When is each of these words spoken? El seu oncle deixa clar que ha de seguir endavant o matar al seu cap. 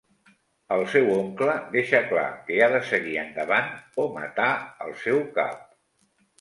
El 0.75 0.79
seu 0.93 1.11
oncle 1.15 1.57
deixa 1.75 1.99
clar 2.13 2.25
que 2.49 2.59
ha 2.65 2.71
de 2.77 2.81
seguir 2.93 3.15
endavant 3.27 3.71
o 4.07 4.09
matar 4.19 4.51
al 4.89 4.99
seu 5.07 5.25
cap. 5.41 5.65